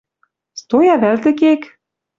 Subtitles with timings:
[0.59, 1.61] Стоя вӓл тӹ кек?»